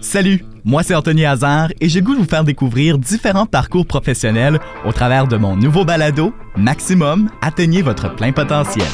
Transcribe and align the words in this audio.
Salut, 0.00 0.44
moi 0.64 0.82
c'est 0.82 0.94
Anthony 0.94 1.24
Hazard 1.24 1.70
et 1.80 1.88
j'ai 1.88 2.02
goût 2.02 2.14
de 2.14 2.20
vous 2.20 2.28
faire 2.28 2.44
découvrir 2.44 2.98
différents 2.98 3.46
parcours 3.46 3.86
professionnels 3.86 4.60
au 4.84 4.92
travers 4.92 5.26
de 5.26 5.36
mon 5.36 5.56
nouveau 5.56 5.84
balado, 5.84 6.32
Maximum, 6.56 7.30
atteignez 7.40 7.82
votre 7.82 8.14
plein 8.14 8.32
potentiel. 8.32 8.86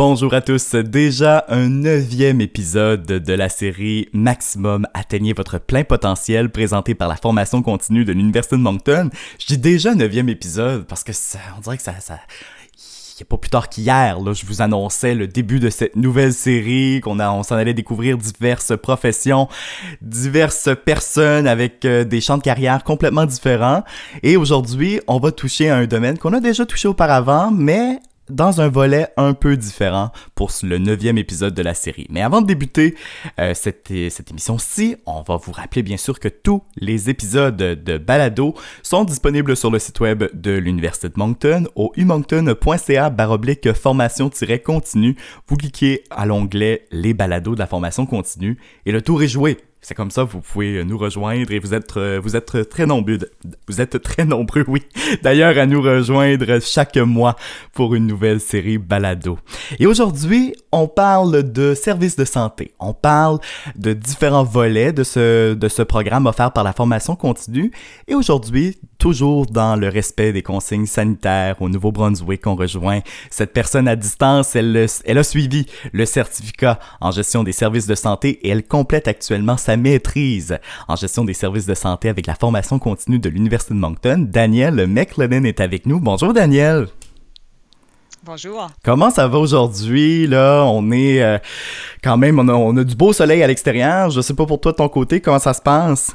Bonjour 0.00 0.32
à 0.32 0.40
tous, 0.40 0.76
déjà 0.76 1.44
un 1.48 1.68
neuvième 1.68 2.40
épisode 2.40 3.04
de 3.04 3.32
la 3.32 3.48
série 3.48 4.08
Maximum 4.12 4.86
Atteignez 4.94 5.32
votre 5.32 5.58
plein 5.58 5.82
potentiel 5.82 6.50
présenté 6.50 6.94
par 6.94 7.08
la 7.08 7.16
formation 7.16 7.62
continue 7.62 8.04
de 8.04 8.12
l'Université 8.12 8.54
de 8.54 8.60
Moncton. 8.60 9.10
Je 9.40 9.46
dis 9.46 9.58
déjà 9.58 9.96
neuvième 9.96 10.28
épisode 10.28 10.86
parce 10.86 11.02
que 11.02 11.12
ça, 11.12 11.40
on 11.56 11.62
dirait 11.62 11.78
que 11.78 11.82
ça, 11.82 11.98
ça 11.98 12.20
il 13.18 13.22
a 13.22 13.24
pas 13.24 13.38
plus 13.38 13.50
tard 13.50 13.68
qu'hier, 13.68 14.20
je 14.34 14.46
vous 14.46 14.62
annonçais 14.62 15.16
le 15.16 15.26
début 15.26 15.58
de 15.58 15.68
cette 15.68 15.96
nouvelle 15.96 16.32
série, 16.32 17.00
qu'on 17.00 17.18
s'en 17.42 17.56
allait 17.56 17.74
découvrir 17.74 18.18
diverses 18.18 18.76
professions, 18.80 19.48
diverses 20.00 20.68
personnes 20.84 21.48
avec 21.48 21.84
euh, 21.84 22.04
des 22.04 22.20
champs 22.20 22.38
de 22.38 22.42
carrière 22.44 22.84
complètement 22.84 23.26
différents. 23.26 23.82
Et 24.22 24.36
aujourd'hui, 24.36 25.00
on 25.08 25.18
va 25.18 25.32
toucher 25.32 25.70
à 25.70 25.76
un 25.76 25.86
domaine 25.86 26.18
qu'on 26.18 26.34
a 26.34 26.38
déjà 26.38 26.64
touché 26.64 26.86
auparavant, 26.86 27.50
mais 27.50 27.98
dans 28.30 28.60
un 28.60 28.68
volet 28.68 29.08
un 29.16 29.34
peu 29.34 29.56
différent 29.56 30.10
pour 30.34 30.50
le 30.62 30.78
neuvième 30.78 31.18
épisode 31.18 31.54
de 31.54 31.62
la 31.62 31.74
série. 31.74 32.06
Mais 32.10 32.22
avant 32.22 32.40
de 32.40 32.46
débuter 32.46 32.94
euh, 33.38 33.54
cette, 33.54 33.90
émission-ci, 33.90 34.96
on 35.06 35.22
va 35.22 35.36
vous 35.36 35.52
rappeler 35.52 35.82
bien 35.82 35.96
sûr 35.96 36.20
que 36.20 36.28
tous 36.28 36.62
les 36.76 37.10
épisodes 37.10 37.56
de 37.56 37.98
Balado 37.98 38.54
sont 38.82 39.04
disponibles 39.04 39.56
sur 39.56 39.70
le 39.70 39.78
site 39.78 40.00
web 40.00 40.24
de 40.34 40.52
l'Université 40.52 41.08
de 41.08 41.14
Moncton 41.16 41.64
au 41.74 41.92
umoncton.ca 41.96 43.10
baroblique 43.10 43.72
formation-continue. 43.72 45.16
Vous 45.46 45.56
cliquez 45.56 46.04
à 46.10 46.26
l'onglet 46.26 46.86
Les 46.90 47.14
balados 47.14 47.54
de 47.54 47.60
la 47.60 47.66
formation 47.66 48.06
continue 48.06 48.58
et 48.86 48.92
le 48.92 49.02
tour 49.02 49.22
est 49.22 49.28
joué. 49.28 49.58
C'est 49.88 49.94
comme 49.94 50.10
ça, 50.10 50.22
vous 50.22 50.42
pouvez 50.42 50.84
nous 50.84 50.98
rejoindre 50.98 51.50
et 51.50 51.58
vous 51.58 51.72
êtes, 51.72 51.96
euh, 51.96 52.20
vous 52.22 52.36
êtes 52.36 52.68
très 52.68 52.84
nombreux. 52.84 53.20
Vous 53.68 53.80
êtes 53.80 54.02
très 54.02 54.26
nombreux, 54.26 54.62
oui. 54.68 54.82
D'ailleurs, 55.22 55.56
à 55.56 55.64
nous 55.64 55.80
rejoindre 55.80 56.60
chaque 56.60 56.98
mois 56.98 57.36
pour 57.72 57.94
une 57.94 58.06
nouvelle 58.06 58.38
série 58.38 58.76
Balado. 58.76 59.38
Et 59.78 59.86
aujourd'hui, 59.86 60.54
on 60.72 60.88
parle 60.88 61.42
de 61.42 61.72
services 61.72 62.16
de 62.16 62.26
santé. 62.26 62.74
On 62.78 62.92
parle 62.92 63.38
de 63.76 63.94
différents 63.94 64.44
volets 64.44 64.92
de 64.92 65.04
ce, 65.04 65.54
de 65.54 65.68
ce 65.68 65.80
programme 65.80 66.26
offert 66.26 66.52
par 66.52 66.64
la 66.64 66.74
formation 66.74 67.16
continue. 67.16 67.72
Et 68.08 68.14
aujourd'hui, 68.14 68.76
toujours 69.08 69.46
dans 69.46 69.74
le 69.74 69.88
respect 69.88 70.34
des 70.34 70.42
consignes 70.42 70.84
sanitaires 70.84 71.62
au 71.62 71.70
Nouveau-Brunswick. 71.70 72.46
On 72.46 72.56
rejoint 72.56 73.00
cette 73.30 73.54
personne 73.54 73.88
à 73.88 73.96
distance. 73.96 74.54
Elle, 74.54 74.86
elle 75.06 75.16
a 75.16 75.22
suivi 75.22 75.64
le 75.94 76.04
certificat 76.04 76.78
en 77.00 77.10
gestion 77.10 77.42
des 77.42 77.52
services 77.52 77.86
de 77.86 77.94
santé 77.94 78.38
et 78.42 78.50
elle 78.50 78.66
complète 78.66 79.08
actuellement 79.08 79.56
sa 79.56 79.78
maîtrise 79.78 80.58
en 80.88 80.96
gestion 80.96 81.24
des 81.24 81.32
services 81.32 81.64
de 81.64 81.72
santé 81.72 82.10
avec 82.10 82.26
la 82.26 82.34
formation 82.34 82.78
continue 82.78 83.18
de 83.18 83.30
l'Université 83.30 83.72
de 83.72 83.78
Moncton. 83.78 84.26
Daniel 84.28 84.86
McLennan 84.86 85.46
est 85.46 85.62
avec 85.62 85.86
nous. 85.86 86.00
Bonjour 86.00 86.34
Daniel. 86.34 86.88
Bonjour. 88.24 88.68
Comment 88.84 89.08
ça 89.08 89.26
va 89.26 89.38
aujourd'hui? 89.38 90.26
Là, 90.26 90.64
on 90.64 90.90
est 90.90 91.22
euh, 91.22 91.38
quand 92.04 92.18
même, 92.18 92.38
on 92.38 92.48
a, 92.48 92.52
on 92.52 92.76
a, 92.76 92.84
du 92.84 92.94
beau 92.94 93.14
soleil 93.14 93.42
à 93.42 93.46
l'extérieur. 93.46 94.10
Je 94.10 94.20
sais 94.20 94.34
pas 94.34 94.44
pour 94.44 94.60
toi 94.60 94.72
de 94.72 94.76
ton 94.76 94.88
côté, 94.90 95.22
comment 95.22 95.38
ça 95.38 95.54
se 95.54 95.62
passe? 95.62 96.14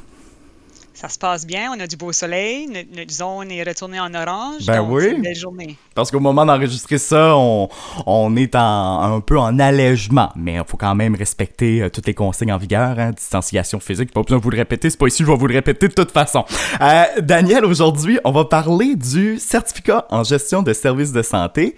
Ça 0.94 1.08
se 1.08 1.18
passe 1.18 1.44
bien, 1.44 1.72
on 1.76 1.80
a 1.80 1.88
du 1.88 1.96
beau 1.96 2.12
soleil, 2.12 2.68
notre, 2.68 3.12
zone 3.12 3.50
est 3.50 3.64
retournée 3.64 3.98
en 3.98 4.14
orange. 4.14 4.64
Ben 4.64 4.80
oui. 4.80 5.08
une 5.16 5.22
belle 5.22 5.34
journée. 5.34 5.76
Parce 5.92 6.08
qu'au 6.08 6.20
moment 6.20 6.46
d'enregistrer 6.46 6.98
ça, 6.98 7.36
on, 7.36 7.68
on 8.06 8.36
est 8.36 8.54
en, 8.54 9.16
un 9.16 9.20
peu 9.20 9.36
en 9.36 9.58
allègement, 9.58 10.30
mais 10.36 10.54
il 10.54 10.62
faut 10.64 10.76
quand 10.76 10.94
même 10.94 11.16
respecter 11.16 11.82
euh, 11.82 11.88
toutes 11.90 12.06
les 12.06 12.14
consignes 12.14 12.52
en 12.52 12.58
vigueur, 12.58 12.96
hein, 12.96 13.10
distanciation 13.10 13.80
physique. 13.80 14.12
Pas 14.12 14.22
besoin 14.22 14.38
de 14.38 14.42
vous 14.44 14.50
le 14.50 14.56
répéter, 14.56 14.88
c'est 14.88 14.98
pas 14.98 15.08
ici, 15.08 15.24
je 15.24 15.28
vais 15.28 15.36
vous 15.36 15.48
le 15.48 15.54
répéter 15.54 15.88
de 15.88 15.94
toute 15.94 16.12
façon. 16.12 16.44
Euh, 16.80 17.04
Daniel, 17.20 17.64
aujourd'hui, 17.64 18.20
on 18.22 18.30
va 18.30 18.44
parler 18.44 18.94
du 18.94 19.40
certificat 19.40 20.06
en 20.10 20.22
gestion 20.22 20.62
de 20.62 20.72
services 20.72 21.10
de 21.10 21.22
santé. 21.22 21.74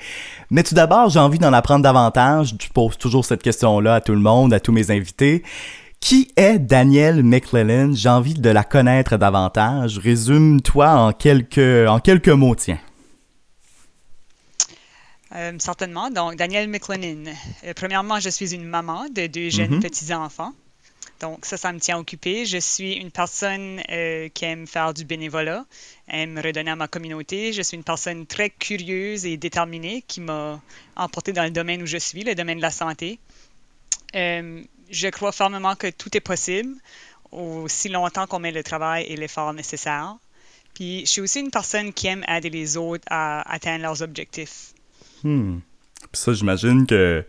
Mais 0.51 0.63
tout 0.63 0.75
d'abord, 0.75 1.09
j'ai 1.09 1.21
envie 1.21 1.39
d'en 1.39 1.55
apprendre 1.55 1.83
davantage. 1.83 2.55
Je 2.61 2.69
pose 2.69 2.99
toujours 2.99 3.25
cette 3.25 3.43
question-là 3.43 3.95
à 3.95 4.01
tout 4.03 4.13
le 4.13 4.21
monde, 4.21 4.53
à 4.53 4.61
tous 4.61 4.73
mes 4.73 4.91
invités. 4.91 5.43
Qui 6.01 6.31
est 6.37 6.59
Danielle 6.59 7.23
McClellan? 7.25 7.95
J'ai 7.95 8.09
envie 8.09 8.35
de 8.35 8.51
la 8.51 8.63
connaître 8.65 9.17
davantage. 9.17 9.99
Résume-toi 9.99 10.89
en 10.89 11.13
quelques, 11.13 11.89
en 11.89 11.99
quelques 11.99 12.29
mots, 12.29 12.55
tiens. 12.55 12.79
Euh, 15.37 15.53
certainement. 15.59 16.11
Donc, 16.11 16.37
Danielle 16.37 16.69
McLennan. 16.69 17.33
Euh, 17.65 17.73
premièrement, 17.75 18.21
je 18.21 18.31
suis 18.31 18.55
une 18.55 18.65
maman 18.65 19.07
de 19.11 19.27
deux 19.27 19.51
jeunes 19.51 19.77
mhm. 19.77 19.81
petits-enfants. 19.81 20.53
Donc, 21.21 21.45
ça, 21.45 21.57
ça 21.57 21.73
me 21.73 21.81
tient 21.81 21.99
occupée. 21.99 22.47
Je 22.47 22.59
suis 22.59 22.93
une 22.93 23.11
personne 23.11 23.81
euh, 23.91 24.29
qui 24.29 24.45
aime 24.45 24.67
faire 24.67 24.95
du 24.95 25.05
bénévolat, 25.05 25.65
aime 26.09 26.39
redonner 26.39 26.71
à 26.71 26.77
ma 26.77 26.89
communauté. 26.89 27.53
Je 27.53 27.63
suis 27.63 27.77
une 27.77 27.85
personne 27.85 28.27
très 28.27 28.51
curieuse 28.51 29.27
et 29.27 29.37
déterminée 29.37 30.05
qui 30.07 30.21
m'a 30.21 30.61
emportée 30.95 31.33
dans 31.33 31.45
le 31.45 31.51
domaine 31.51 31.83
où 31.83 31.87
je 31.87 31.99
suis, 31.99 32.23
le 32.23 32.35
domaine 32.35 32.59
de 32.59 32.63
la 32.63 32.71
santé 32.71 33.19
je 34.91 35.09
crois 35.09 35.33
fermement 35.33 35.75
que 35.75 35.89
tout 35.91 36.17
est 36.17 36.21
possible 36.21 36.75
aussi 37.33 37.89
longtemps 37.89 38.27
qu'on 38.27 38.39
met 38.39 38.53
le 38.53 38.63
travail 38.63 39.05
et 39.09 39.17
l'effort 39.17 39.53
nécessaire. 39.53 40.17
Puis 40.75 41.01
je 41.01 41.11
suis 41.11 41.21
aussi 41.21 41.41
une 41.41 41.51
personne 41.51 41.93
qui 41.93 42.07
aime 42.07 42.25
aider 42.29 42.51
les 42.51 42.77
autres 42.77 43.05
à 43.11 43.51
atteindre 43.51 43.83
leurs 43.83 44.03
objectifs. 44.03 44.73
Hmm. 45.25 45.59
ça, 46.13 46.35
j'imagine 46.35 46.87
que 46.87 47.25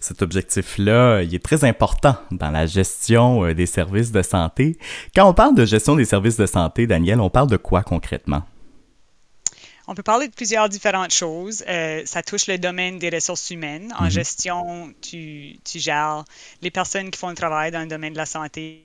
cet 0.00 0.22
objectif-là, 0.22 1.22
il 1.22 1.34
est 1.34 1.44
très 1.44 1.64
important 1.64 2.16
dans 2.30 2.50
la 2.50 2.66
gestion 2.66 3.44
euh, 3.44 3.54
des 3.54 3.66
services 3.66 4.10
de 4.10 4.22
santé. 4.22 4.78
Quand 5.14 5.28
on 5.28 5.34
parle 5.34 5.54
de 5.54 5.64
gestion 5.64 5.94
des 5.96 6.06
services 6.06 6.38
de 6.38 6.46
santé, 6.46 6.86
Daniel, 6.86 7.20
on 7.20 7.30
parle 7.30 7.48
de 7.48 7.58
quoi 7.58 7.82
concrètement? 7.82 8.42
On 9.88 9.94
peut 9.94 10.02
parler 10.02 10.26
de 10.26 10.34
plusieurs 10.34 10.68
différentes 10.68 11.12
choses. 11.12 11.64
Euh, 11.68 12.02
ça 12.06 12.22
touche 12.22 12.48
le 12.48 12.58
domaine 12.58 12.98
des 12.98 13.08
ressources 13.08 13.50
humaines. 13.50 13.94
En 13.98 14.04
mhm. 14.04 14.10
gestion, 14.10 14.94
tu, 15.00 15.58
tu, 15.64 15.78
gères 15.78 16.24
les 16.60 16.72
personnes 16.72 17.10
qui 17.10 17.18
font 17.18 17.28
le 17.28 17.36
travail 17.36 17.70
dans 17.70 17.80
le 17.80 17.86
domaine 17.86 18.12
de 18.12 18.18
la 18.18 18.26
santé. 18.26 18.82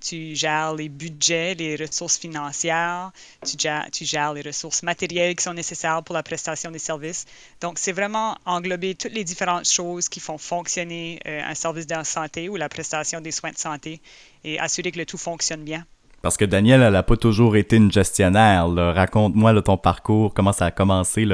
Tu 0.00 0.34
gères 0.34 0.74
les 0.74 0.88
budgets, 0.88 1.54
les 1.54 1.76
ressources 1.76 2.18
financières, 2.18 3.12
tu 3.46 3.56
gères, 3.56 3.88
tu 3.92 4.04
gères 4.04 4.32
les 4.32 4.42
ressources 4.42 4.82
matérielles 4.82 5.36
qui 5.36 5.44
sont 5.44 5.54
nécessaires 5.54 6.02
pour 6.02 6.16
la 6.16 6.24
prestation 6.24 6.72
des 6.72 6.80
services. 6.80 7.24
Donc, 7.60 7.78
c'est 7.78 7.92
vraiment 7.92 8.36
englober 8.46 8.96
toutes 8.96 9.12
les 9.12 9.22
différentes 9.22 9.70
choses 9.70 10.08
qui 10.08 10.18
font 10.18 10.38
fonctionner 10.38 11.20
euh, 11.28 11.40
un 11.44 11.54
service 11.54 11.86
de 11.86 11.94
santé 12.02 12.48
ou 12.48 12.56
la 12.56 12.68
prestation 12.68 13.20
des 13.20 13.30
soins 13.30 13.52
de 13.52 13.58
santé 13.58 14.00
et 14.42 14.58
assurer 14.58 14.90
que 14.90 14.98
le 14.98 15.06
tout 15.06 15.18
fonctionne 15.18 15.62
bien. 15.62 15.86
Parce 16.24 16.38
que 16.38 16.46
Daniel, 16.46 16.80
elle 16.80 16.94
n'a 16.94 17.02
pas 17.02 17.18
toujours 17.18 17.54
été 17.54 17.76
une 17.76 17.92
gestionnaire. 17.92 18.66
Raconte-moi 18.70 19.60
ton 19.60 19.76
parcours, 19.76 20.32
comment 20.32 20.54
ça 20.54 20.64
a 20.64 20.70
commencé, 20.70 21.28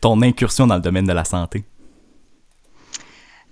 ton 0.00 0.20
incursion 0.22 0.66
dans 0.66 0.74
le 0.74 0.80
domaine 0.80 1.06
de 1.06 1.12
la 1.12 1.24
santé. 1.24 1.62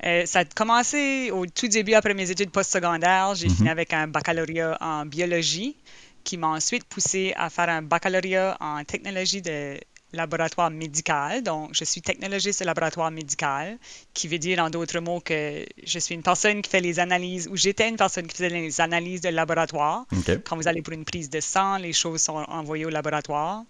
Euh, 0.05 0.27
ça 0.27 0.41
a 0.41 0.45
commencé 0.45 1.31
au 1.31 1.47
tout 1.47 1.69
début 1.69 1.95
après 1.95 2.15
mes 2.15 2.29
études 2.29 2.51
postsecondaires. 2.51 3.37
J'ai 3.37 3.49
fini 3.49 3.69
mhm. 3.69 3.69
avec 3.69 3.93
un 3.93 4.09
baccalauréat 4.09 4.77
en 4.81 5.07
biologie 5.07 5.77
qui 6.25 6.37
m'a 6.37 6.49
ensuite 6.49 6.83
poussé 6.83 7.33
à 7.37 7.49
faire 7.49 7.69
un 7.69 7.83
baccalauréat 7.83 8.57
en 8.59 8.83
technologie 8.83 9.41
de 9.41 9.79
laboratoire 10.13 10.71
médical. 10.71 11.43
Donc, 11.43 11.71
je 11.73 11.85
suis 11.85 12.03
technologiste 12.03 12.61
de 12.61 12.67
laboratoire 12.67 13.11
médical, 13.11 13.79
qui 14.15 14.29
veut 14.29 14.39
dire 14.39 14.59
en 14.59 14.71
d'autres 14.71 15.01
mots 15.01 15.21
que 15.21 15.65
je 15.85 15.99
suis 15.99 16.15
une 16.15 16.23
personne 16.23 16.63
qui 16.63 16.71
fait 16.71 16.81
les 16.81 17.01
analyses, 17.01 17.49
ou 17.49 17.57
j'étais 17.57 17.89
une 17.89 17.97
personne 17.97 18.27
qui 18.27 18.37
faisait 18.37 18.49
les 18.51 18.81
analyses 18.81 19.21
de 19.21 19.31
laboratoire. 19.31 20.07
Quand 20.45 20.57
vous 20.57 20.69
allez 20.69 20.83
pour 20.83 20.93
une 20.93 21.05
prise 21.05 21.31
de 21.31 21.41
sang, 21.41 21.79
les 21.79 21.93
choses 21.93 22.23
sont 22.23 22.37
envoyées 22.49 22.85
au 22.85 22.91
laboratoire. 22.91 23.65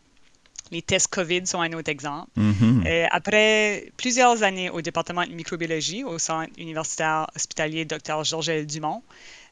Les 0.70 0.80
tests 0.80 1.08
COVID 1.08 1.46
sont 1.46 1.60
un 1.60 1.72
autre 1.74 1.90
exemple. 1.90 2.30
Mm-hmm. 2.38 2.86
Euh, 2.86 3.06
après 3.10 3.92
plusieurs 3.98 4.42
années 4.42 4.70
au 4.70 4.80
département 4.80 5.26
de 5.26 5.32
microbiologie 5.32 6.02
au 6.02 6.18
centre 6.18 6.50
universitaire 6.56 7.26
hospitalier 7.36 7.84
Dr. 7.84 8.24
Georges 8.24 8.64
Dumont, 8.64 9.02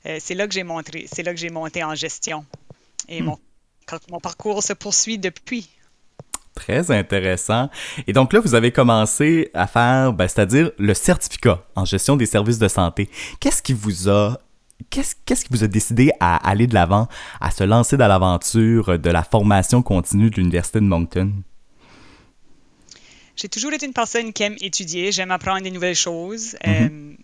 euh, 0.07 0.17
c'est 0.19 0.35
là 0.35 0.47
que 0.49 0.55
j'ai 0.55 0.63
monté, 0.63 1.07
c'est 1.13 1.23
là 1.23 1.35
que 1.35 1.39
j'ai 1.39 1.51
monté 1.51 1.85
en 1.85 1.95
gestion. 1.95 2.47
Et 3.09 3.21
mm. 3.21 3.25
mon, 3.27 3.39
mon 4.11 4.21
parcours 4.21 4.63
se 4.63 4.73
poursuit 4.73 5.19
depuis. 5.19 5.69
Très 6.55 6.91
intéressant. 6.91 7.71
Et 8.07 8.13
donc 8.13 8.33
là, 8.33 8.41
vous 8.41 8.55
avez 8.55 8.73
commencé 8.73 9.51
à 9.55 9.67
faire, 9.67 10.13
ben, 10.13 10.29
c'est-à-dire 10.29 10.71
le 10.79 10.95
certificat 10.95 11.65
en 11.77 11.85
gestion 11.85 12.17
des 12.17 12.27
services 12.27 12.59
de 12.59 12.69
santé. 12.69 13.09
Qu'est-ce 13.41 13.63
qui 13.63 13.73
vous 13.73 14.09
a 14.09 14.39
Qu'est-ce, 14.89 15.15
qu'est-ce 15.27 15.45
qui 15.45 15.53
vous 15.53 15.63
a 15.63 15.67
décidé 15.67 16.11
à 16.21 16.37
aller 16.49 16.67
de 16.67 16.73
l'avant, 16.73 17.07
à 17.39 17.51
se 17.51 17.63
lancer 17.65 17.99
dans 17.99 18.09
l'aventure 18.09 18.99
de 18.99 19.11
la 19.11 19.23
formation 19.23 19.83
continue 19.83 20.31
de 20.31 20.37
l'Université 20.37 20.81
de 20.81 20.87
Moncton? 20.87 21.33
j'ai 23.41 23.49
toujours 23.49 23.73
été 23.73 23.87
une 23.87 23.95
personne 23.95 24.33
qui 24.33 24.43
aime 24.43 24.57
étudier, 24.61 25.13
j'aime 25.13 25.31
apprendre 25.31 25.63
des 25.63 25.71
nouvelles 25.71 25.95
choses. 25.95 26.57
Mm-hmm. 26.65 27.17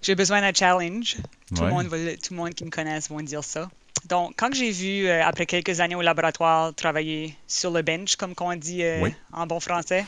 j'ai 0.00 0.14
besoin 0.14 0.40
d'un 0.40 0.52
challenge. 0.54 1.16
Tout, 1.54 1.64
le 1.64 1.70
monde 1.70 1.88
tout 1.88 2.32
le 2.32 2.36
monde 2.36 2.54
qui 2.54 2.64
me 2.64 2.70
connaisse 2.70 3.10
va 3.10 3.22
dire 3.22 3.44
ça. 3.44 3.68
Donc, 4.06 4.34
quand 4.36 4.54
j'ai 4.54 4.70
vu, 4.70 5.08
après 5.08 5.46
quelques 5.46 5.80
années 5.80 5.94
au 5.94 6.02
laboratoire, 6.02 6.74
travailler 6.74 7.36
sur 7.46 7.70
le 7.70 7.82
bench, 7.82 8.16
comme 8.16 8.34
on 8.40 8.56
dit 8.56 8.82
en 9.32 9.46
bon 9.46 9.60
français, 9.60 10.04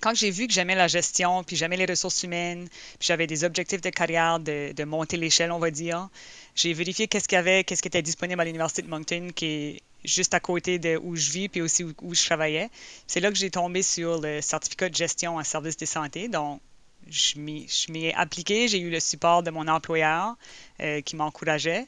quand 0.00 0.14
j'ai 0.14 0.30
vu 0.30 0.46
que 0.46 0.52
j'aimais 0.52 0.74
la 0.74 0.88
gestion, 0.88 1.44
puis 1.44 1.56
j'aimais 1.56 1.76
les 1.76 1.84
ressources 1.84 2.22
humaines, 2.22 2.68
puis 2.98 3.06
j'avais 3.06 3.26
des 3.26 3.44
objectifs 3.44 3.82
de 3.82 3.90
carrière 3.90 4.40
de, 4.40 4.72
de 4.72 4.84
monter 4.84 5.16
l'échelle, 5.16 5.52
on 5.52 5.58
va 5.58 5.70
dire, 5.70 6.08
j'ai 6.54 6.72
vérifié 6.72 7.06
qu'est-ce 7.06 7.28
qu'il 7.28 7.36
y 7.36 7.38
avait, 7.38 7.64
qu'est-ce 7.64 7.82
qui 7.82 7.88
était 7.88 8.02
disponible 8.02 8.40
à 8.40 8.44
l'Université 8.44 8.82
de 8.82 8.88
Moncton, 8.88 9.28
qui 9.34 9.46
est 9.46 9.82
juste 10.04 10.34
à 10.34 10.40
côté 10.40 10.78
de 10.78 10.98
où 11.02 11.16
je 11.16 11.30
vis, 11.30 11.48
puis 11.48 11.60
aussi 11.60 11.84
où, 11.84 12.14
je 12.14 12.24
travaillais. 12.24 12.70
C'est 13.06 13.20
là 13.20 13.30
que 13.30 13.36
j'ai 13.36 13.50
tombé 13.50 13.82
sur 13.82 14.20
le 14.20 14.40
certificat 14.40 14.88
de 14.88 14.94
gestion 14.94 15.36
en 15.36 15.44
service 15.44 15.76
de 15.76 15.86
santé. 15.86 16.28
Donc, 16.28 16.60
je 17.08 17.38
m'y 17.38 17.66
ai 18.06 18.14
appliqué, 18.14 18.68
j'ai 18.68 18.78
eu 18.78 18.90
le 18.90 19.00
support 19.00 19.42
de 19.42 19.50
mon 19.50 19.68
employeur 19.68 20.36
euh, 20.80 21.00
qui 21.02 21.16
m'encourageait. 21.16 21.86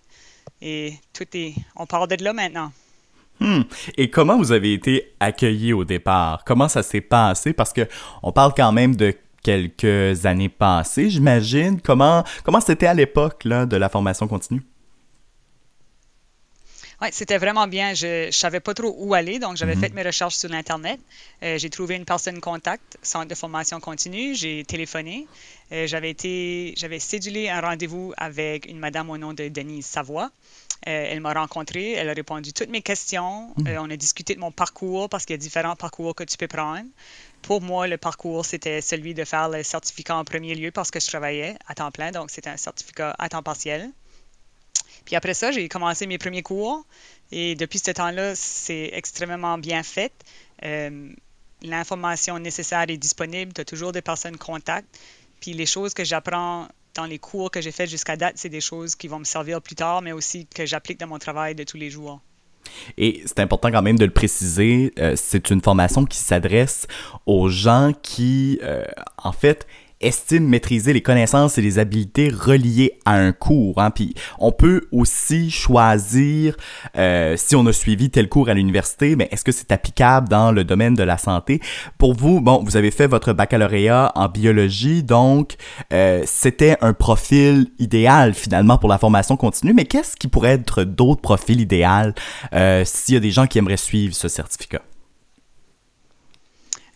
Et 0.61 0.94
tout 1.12 1.27
est. 1.35 1.55
On 1.77 1.87
part 1.87 2.06
de 2.09 2.23
là 2.23 2.33
maintenant. 2.33 2.73
Hmm. 3.41 3.62
Et 3.97 4.09
comment 4.11 4.37
vous 4.37 4.53
avez 4.53 4.73
été 4.75 5.15
accueilli 5.19 5.73
au 5.73 5.85
départ? 5.85 6.44
Comment 6.44 6.69
ça 6.69 6.83
s'est 6.83 7.00
passé? 7.00 7.53
Parce 7.53 7.73
que 7.73 7.89
on 8.23 8.31
parle 8.31 8.53
quand 8.56 8.71
même 8.71 8.94
de 8.94 9.15
quelques 9.43 10.25
années 10.27 10.49
passées, 10.49 11.11
j'imagine. 11.11 11.81
Comment 11.81 12.23
comment 12.44 12.61
c'était 12.61 12.87
à 12.87 12.94
l'époque 12.94 13.44
de 13.44 13.77
la 13.77 13.89
formation 13.89 14.29
continue? 14.29 14.62
Oui, 17.03 17.09
c'était 17.11 17.39
vraiment 17.39 17.67
bien. 17.67 17.95
Je 17.95 18.27
ne 18.27 18.31
savais 18.31 18.61
pas 18.61 18.75
trop 18.75 18.95
où 18.97 19.13
aller, 19.13 19.41
donc 19.41 19.57
j'avais 19.57 19.75
mm-hmm. 19.75 19.81
fait 19.81 19.93
mes 19.93 20.03
recherches 20.03 20.37
sur 20.37 20.53
Internet. 20.53 21.01
Euh, 21.43 21.59
j'ai 21.59 21.69
trouvé 21.69 21.97
une 21.97 22.05
personne 22.05 22.41
contact, 22.41 22.97
centre 23.03 23.27
de 23.27 23.35
formation 23.35 23.81
continue. 23.81 24.37
J'ai 24.37 24.63
téléphoné. 24.65 25.27
Euh, 25.73 25.89
j'avais 25.89 26.11
été, 26.11 26.75
j'avais 26.77 27.01
cédulé 27.01 27.49
un 27.49 27.61
rendez-vous 27.61 28.13
avec 28.17 28.67
une 28.67 28.79
madame 28.79 29.11
au 29.11 29.19
nom 29.19 29.33
de 29.33 29.49
Denise 29.49 29.85
Savoie. 29.85 30.31
Euh, 30.87 31.09
elle 31.11 31.21
m'a 31.21 31.33
rencontré, 31.33 31.93
elle 31.93 32.09
a 32.09 32.13
répondu 32.13 32.53
toutes 32.53 32.71
mes 32.71 32.83
questions. 32.83 33.53
Mm. 33.57 33.79
on 33.81 33.91
a 33.91 33.97
discuté 33.97 34.37
de 34.37 34.41
mon 34.41 34.53
parcours 34.53 35.09
parce 35.09 35.25
qu'il 35.25 35.35
y 35.35 35.39
a 35.41 35.43
différents 35.43 35.75
parcours 35.75 36.15
que 36.15 36.23
tu 36.23 36.37
peux 36.37 36.47
prendre. 36.47 36.87
Pour 37.43 37.63
moi, 37.63 37.89
le 37.89 37.99
parcours, 37.99 38.47
c'était 38.47 38.81
celui 38.81 39.13
de 39.13 39.25
faire 39.25 39.49
le 39.49 39.65
certificat 39.65 40.15
en 40.15 40.25
premier 40.25 40.55
lieu 40.55 40.71
parce 40.71 40.93
que 40.93 41.01
je 41.01 41.09
travaillais 41.09 41.57
à 41.67 41.75
temps 41.75 41.91
plein, 41.91 42.13
donc 42.13 42.31
c'était 42.31 42.51
un 42.51 42.57
certificat 42.57 43.17
à 43.19 43.29
temps 43.29 43.43
partiel. 43.43 43.91
Puis 45.05 45.17
après 45.17 45.35
ça, 45.35 45.51
j'ai 45.53 45.69
commencé 45.69 46.07
mes 46.07 46.19
premiers 46.19 46.43
cours 46.43 46.85
et 47.31 47.55
depuis 47.55 47.79
ce 47.79 47.91
temps-là, 47.91 48.35
c'est 48.35 48.91
extrêmement 48.93 49.59
bien 49.59 49.83
fait. 49.83 50.13
Euh, 50.65 51.11
l'information 51.63 52.39
nécessaire 52.39 52.85
est 52.89 52.97
disponible, 52.97 53.53
tu 53.53 53.61
as 53.61 53.65
toujours 53.65 53.93
des 53.93 54.03
personnes 54.03 54.37
contact. 54.37 54.87
Puis 55.41 55.53
les 55.53 55.67
choses 55.67 55.95
que 55.95 56.05
j'apprends 56.05 56.69
dans 56.95 57.07
les 57.07 57.19
cours 57.19 57.51
que 57.51 57.61
j'ai 57.61 57.73
faits 57.73 57.89
jusqu'à 57.89 58.17
date, 58.17 58.35
c'est 58.37 58.49
des 58.49 58.61
choses 58.61 58.95
qui 58.95 59.09
vont 59.09 59.19
me 59.19 59.25
servir 59.25 59.61
plus 59.63 59.75
tard, 59.75 60.03
mais 60.03 60.13
aussi 60.13 60.47
que 60.47 60.67
j'applique 60.67 61.01
dans 61.01 61.07
mon 61.07 61.19
travail 61.19 61.55
de 61.55 61.65
tous 61.65 61.77
les 61.77 61.91
jours. 61.91 62.21
Et 62.97 63.23
c'est 63.27 63.41
important 63.41 63.71
quand 63.71 63.83
même 63.83 63.99
de 63.99 64.05
le 64.05 64.13
préciser, 64.13 64.93
euh, 64.99 65.15
c'est 65.17 65.51
une 65.51 65.61
formation 65.61 66.05
qui 66.05 66.19
s'adresse 66.19 66.87
aux 67.27 67.49
gens 67.49 67.93
qui, 68.03 68.61
euh, 68.63 68.85
en 69.19 69.33
fait, 69.33 69.67
estime 70.03 70.47
maîtriser 70.47 70.93
les 70.93 71.03
connaissances 71.03 71.59
et 71.59 71.63
les 71.63 71.79
habiletés 71.79 72.31
reliées 72.31 72.99
à 73.05 73.15
un 73.15 73.33
cours. 73.33 73.81
Hein. 73.81 73.91
On 74.39 74.53
peut 74.53 74.83
aussi 74.93 75.51
choisir, 75.51 76.57
euh, 76.97 77.37
si 77.37 77.57
on 77.57 77.67
a 77.67 77.73
suivi 77.73 78.11
tel 78.11 78.29
cours 78.29 78.49
à 78.49 78.55
l'université, 78.55 79.17
mais 79.17 79.29
est-ce 79.31 79.45
que 79.45 79.53
c'est 79.53 79.73
applicable 79.73 80.29
dans 80.29 80.53
le 80.53 80.65
domaine 80.65 80.95
de 80.95 81.03
la 81.03 81.19
santé? 81.19 81.61
Pour 81.99 82.15
vous, 82.15 82.41
bon, 82.41 82.63
vous 82.65 82.77
avez 82.77 82.91
fait 82.91 83.07
votre 83.07 83.33
baccalauréat 83.33 84.13
en 84.15 84.29
biologie, 84.29 85.03
donc 85.03 85.57
euh, 85.93 86.23
c'était 86.27 86.77
un 86.81 86.93
profil 86.93 87.69
idéal 87.79 88.35
finalement 88.35 88.79
pour 88.79 88.89
la 88.89 88.99
formation 88.99 89.37
continue, 89.37 89.75
mais 89.75 89.85
qu'est-ce 89.85 90.17
qui 90.17 90.29
pourrait 90.29 90.53
être 90.53 90.85
d'autres 90.85 91.21
profils 91.21 91.61
idéaux 91.61 91.73
euh, 92.53 92.85
s'il 92.85 93.15
y 93.15 93.17
a 93.17 93.21
des 93.21 93.31
gens 93.31 93.47
qui 93.47 93.59
aimeraient 93.59 93.77
suivre 93.77 94.15
ce 94.15 94.29
certificat? 94.29 94.83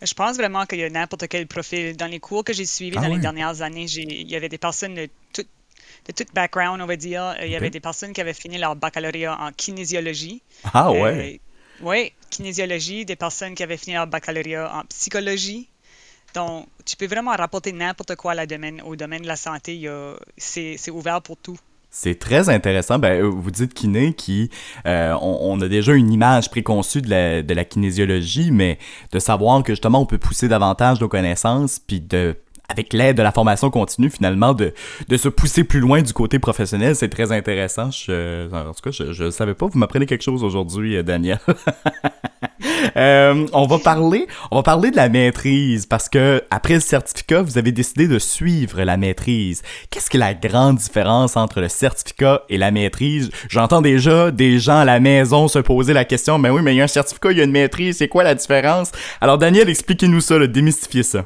Je 0.01 0.13
pense 0.13 0.37
vraiment 0.37 0.65
qu'il 0.65 0.79
y 0.79 0.83
a 0.83 0.89
n'importe 0.89 1.27
quel 1.27 1.47
profil. 1.47 1.95
Dans 1.97 2.07
les 2.07 2.19
cours 2.19 2.43
que 2.43 2.53
j'ai 2.53 2.65
suivis 2.65 2.97
ah 2.97 3.01
dans 3.01 3.13
les 3.13 3.19
dernières 3.19 3.61
années, 3.61 3.85
il 3.85 4.29
y 4.29 4.35
avait 4.35 4.49
des 4.49 4.57
personnes 4.57 4.93
de 4.93 5.09
tout, 5.33 5.45
de 6.05 6.11
tout 6.11 6.25
background, 6.33 6.81
on 6.81 6.85
va 6.85 6.95
dire. 6.95 7.35
Il 7.41 7.49
y 7.49 7.55
avait 7.55 7.69
des 7.69 7.79
personnes 7.79 8.13
qui 8.13 8.21
avaient 8.21 8.33
fini 8.33 8.57
leur 8.57 8.75
baccalauréat 8.75 9.37
en 9.39 9.51
kinésiologie. 9.51 10.41
Ah 10.73 10.91
ouais? 10.91 10.99
Euh, 11.01 11.37
oui, 11.81 12.13
kinésiologie, 12.29 13.05
des 13.05 13.15
personnes 13.15 13.55
qui 13.55 13.63
avaient 13.63 13.77
fini 13.77 13.95
leur 13.95 14.07
baccalauréat 14.07 14.71
en 14.75 14.83
psychologie. 14.85 15.67
Donc, 16.33 16.67
tu 16.85 16.95
peux 16.95 17.07
vraiment 17.07 17.31
rapporter 17.31 17.71
n'importe 17.71 18.15
quoi 18.15 18.33
à 18.33 18.45
domaine, 18.45 18.81
au 18.81 18.95
domaine 18.95 19.23
de 19.23 19.27
la 19.27 19.35
santé. 19.35 19.89
C'est 20.37 20.91
ouvert 20.91 21.21
pour 21.21 21.37
tout. 21.37 21.57
C'est 21.89 22.19
très 22.19 22.49
intéressant. 22.49 22.99
Ben, 22.99 23.21
euh, 23.21 23.29
vous 23.29 23.51
dites 23.51 23.73
kiné 23.73 24.13
qui, 24.13 24.49
euh, 24.85 25.15
on, 25.21 25.59
a 25.61 25.67
déjà 25.67 25.93
une 25.93 26.11
image 26.11 26.49
préconçue 26.49 27.01
de 27.01 27.09
la, 27.09 27.41
de 27.41 27.53
la 27.53 27.65
kinésiologie, 27.65 28.51
mais 28.51 28.77
de 29.11 29.19
savoir 29.19 29.63
que 29.63 29.71
justement 29.71 30.01
on 30.01 30.05
peut 30.05 30.17
pousser 30.17 30.47
davantage 30.47 30.99
nos 31.01 31.07
connaissances, 31.07 31.79
puis 31.79 32.01
de 32.01 32.35
avec 32.69 32.93
l'aide 32.93 33.17
de 33.17 33.21
la 33.21 33.31
formation 33.31 33.69
continue, 33.69 34.09
finalement, 34.09 34.53
de, 34.53 34.73
de 35.07 35.17
se 35.17 35.29
pousser 35.29 35.63
plus 35.63 35.79
loin 35.79 36.01
du 36.01 36.13
côté 36.13 36.37
professionnel, 36.37 36.95
c'est 36.95 37.09
très 37.09 37.31
intéressant. 37.31 37.91
Je, 37.91 38.53
en 38.53 38.73
tout 38.73 38.81
cas, 38.81 38.91
je 38.91 39.23
ne 39.23 39.29
savais 39.29 39.53
pas. 39.53 39.67
Vous 39.67 39.79
m'apprenez 39.79 40.05
quelque 40.05 40.23
chose 40.23 40.43
aujourd'hui, 40.43 40.97
euh, 40.97 41.03
Daniel. 41.03 41.39
euh, 42.97 43.45
on 43.53 43.67
va 43.67 43.79
parler, 43.79 44.27
on 44.51 44.57
va 44.57 44.63
parler 44.63 44.91
de 44.91 44.95
la 44.95 45.09
maîtrise 45.09 45.85
parce 45.85 46.09
que 46.09 46.43
après 46.49 46.75
le 46.75 46.79
certificat, 46.79 47.41
vous 47.41 47.57
avez 47.57 47.71
décidé 47.71 48.07
de 48.07 48.19
suivre 48.19 48.81
la 48.81 48.97
maîtrise. 48.97 49.61
Qu'est-ce 49.89 50.09
que 50.09 50.17
la 50.17 50.33
grande 50.33 50.77
différence 50.77 51.37
entre 51.37 51.61
le 51.61 51.69
certificat 51.69 52.43
et 52.49 52.57
la 52.57 52.71
maîtrise? 52.71 53.29
J'entends 53.49 53.81
déjà 53.81 54.31
des 54.31 54.59
gens 54.59 54.79
à 54.79 54.85
la 54.85 54.99
maison 54.99 55.47
se 55.47 55.59
poser 55.59 55.93
la 55.93 56.05
question, 56.05 56.39
mais 56.39 56.49
oui, 56.49 56.61
mais 56.61 56.73
il 56.73 56.77
y 56.77 56.81
a 56.81 56.85
un 56.85 56.87
certificat, 56.87 57.31
il 57.31 57.37
y 57.37 57.41
a 57.41 57.43
une 57.43 57.51
maîtrise, 57.51 57.97
c'est 57.97 58.07
quoi 58.07 58.23
la 58.23 58.35
différence? 58.35 58.91
Alors 59.21 59.37
Daniel, 59.37 59.69
expliquez-nous 59.69 60.21
ça, 60.21 60.45
démystifiez 60.47 61.03
ça 61.03 61.25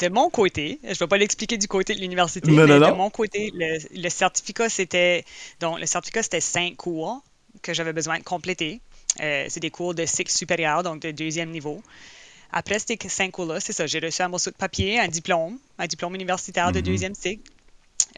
de 0.00 0.08
mon 0.08 0.30
côté, 0.30 0.78
je 0.82 0.88
ne 0.88 0.94
vais 0.94 1.06
pas 1.06 1.18
l'expliquer 1.18 1.58
du 1.58 1.68
côté 1.68 1.94
de 1.94 2.00
l'université, 2.00 2.50
mais 2.50 2.66
de 2.66 2.96
mon 2.96 3.10
côté, 3.10 3.52
le, 3.54 4.08
certificat, 4.08 4.68
c'était. 4.68 5.24
Donc, 5.60 5.78
le 5.78 5.84
certificat, 5.84 6.22
c'était 6.22 6.40
cinq 6.40 6.76
cours 6.76 7.22
que 7.62 7.74
j'avais 7.74 7.92
besoin 7.92 8.18
de 8.18 8.22
compléter. 8.22 8.80
Euh, 9.20 9.46
c'est 9.48 9.60
des 9.60 9.70
cours 9.70 9.94
de 9.94 10.06
cycle 10.06 10.32
supérieur, 10.32 10.82
donc 10.82 11.02
de 11.02 11.10
deuxième 11.10 11.50
niveau. 11.50 11.82
Après 12.52 12.78
ces 12.78 12.98
cinq 13.08 13.32
cours-là, 13.32 13.60
c'est 13.60 13.72
ça, 13.72 13.86
j'ai 13.86 14.00
reçu 14.00 14.22
un 14.22 14.28
morceau 14.28 14.50
de 14.50 14.56
papier, 14.56 14.98
un 14.98 15.08
diplôme, 15.08 15.58
un 15.78 15.86
diplôme 15.86 16.14
universitaire 16.14 16.72
de 16.72 16.80
mm-hmm. 16.80 16.82
deuxième 16.82 17.14
cycle. 17.14 17.50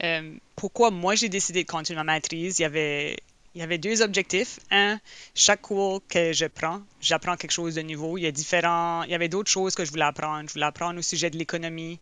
Euh, 0.03 0.35
pourquoi 0.57 0.91
moi 0.91 1.15
j'ai 1.15 1.29
décidé 1.29 1.65
de 1.65 1.71
continuer 1.71 2.03
ma 2.03 2.15
maîtrise? 2.15 2.59
Il 2.59 2.62
y 2.62 2.65
avait 2.65 3.17
il 3.55 3.61
y 3.61 3.62
avait 3.62 3.79
deux 3.79 4.00
objectifs. 4.00 4.61
Un, 4.71 4.99
chaque 5.35 5.61
cours 5.62 6.00
que 6.09 6.33
je 6.33 6.47
prends, 6.47 6.81
j'apprends 7.00 7.37
quelque 7.37 7.50
chose 7.50 7.75
de 7.75 7.83
nouveau. 7.83 8.17
Il 8.17 8.23
y 8.23 8.27
a 8.27 8.33
différents, 8.33 9.03
il 9.03 9.11
y 9.11 9.15
avait 9.15 9.29
d'autres 9.29 9.50
choses 9.50 9.75
que 9.75 9.85
je 9.85 9.91
voulais 9.91 10.05
apprendre. 10.05 10.49
Je 10.49 10.55
voulais 10.55 10.67
apprendre 10.67 10.99
au 10.99 11.03
sujet 11.03 11.29
de 11.29 11.37
l'économie 11.37 12.00